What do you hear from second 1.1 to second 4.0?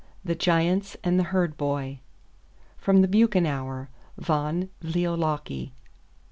THE HERD BOY(12) (12) From the Bukowniaer.